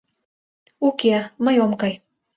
—Уке, 0.87 1.15
мый 1.43 1.55
ом 1.65 1.71
кай. 1.81 1.93